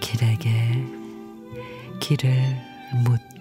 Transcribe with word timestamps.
길에게 0.00 0.48
길을 1.98 2.30
묻 3.04 3.33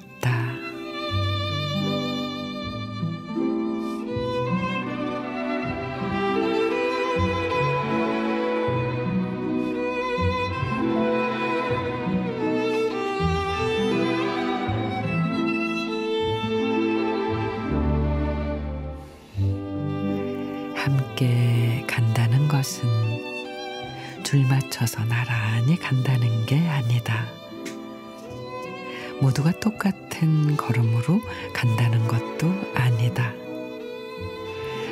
함께 21.14 21.84
간다는 21.88 22.48
것은 22.48 22.90
줄 24.24 24.46
맞춰서 24.48 25.04
나란히 25.06 25.78
간다는 25.78 26.46
게 26.46 26.58
아니다. 26.68 27.26
모두가 29.22 29.52
똑같은 29.60 30.58
걸음으로 30.58 31.22
간다는 31.54 32.08
것도 32.08 32.52
아니다. 32.74 33.32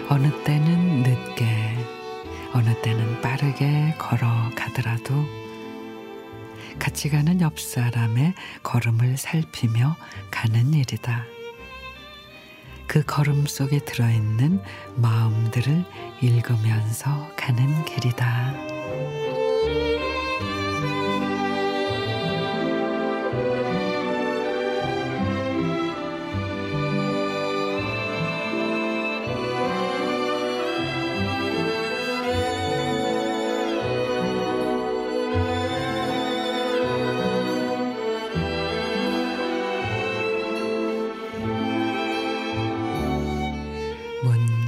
어느 0.09 0.43
때는 0.43 1.03
늦게, 1.03 1.75
어느 2.53 2.79
때는 2.81 3.21
빠르게 3.21 3.95
걸어가더라도 3.97 5.25
같이 6.77 7.09
가는 7.09 7.41
옆 7.41 7.59
사람의 7.59 8.35
걸음을 8.61 9.17
살피며 9.17 9.95
가는 10.29 10.73
일이다. 10.73 11.25
그 12.91 13.01
걸음 13.05 13.45
속에 13.45 13.79
들어있는 13.79 14.61
마음들을 14.97 15.85
읽으면서 16.21 17.25
가는 17.37 17.85
길이다. 17.85 18.51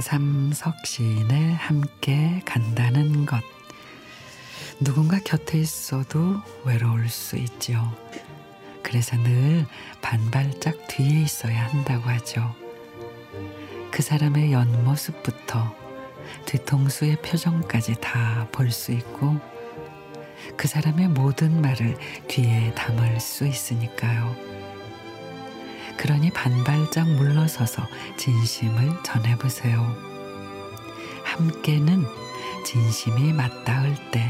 문삼석 0.04 0.84
시인의 0.84 1.54
함께 1.54 2.42
간다는 2.44 3.24
것. 3.24 3.40
누군가 4.78 5.18
곁에 5.24 5.58
있어도 5.58 6.42
외로울 6.64 7.08
수 7.08 7.36
있죠. 7.36 7.90
그래서 8.82 9.16
늘 9.16 9.64
반발짝 10.02 10.88
뒤에 10.88 11.22
있어야 11.22 11.68
한다고 11.68 12.10
하죠. 12.10 12.54
그 13.90 14.02
사람의 14.02 14.52
옆모습부터 14.52 15.74
뒤통수의 16.44 17.16
표정까지 17.22 17.94
다 18.02 18.46
볼 18.52 18.70
수 18.70 18.92
있고 18.92 19.40
그 20.58 20.68
사람의 20.68 21.08
모든 21.08 21.62
말을 21.62 21.96
귀에 22.28 22.74
담을 22.74 23.20
수 23.20 23.46
있으니까요. 23.46 24.36
그러니 26.04 26.30
반발짝 26.32 27.08
물러서서 27.08 27.88
진심을 28.18 28.90
전해보세요. 29.02 29.96
함께는 31.22 32.04
진심이 32.62 33.32
맞닿을 33.32 33.96
때 34.10 34.23